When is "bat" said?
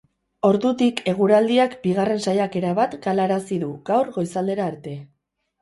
2.81-2.97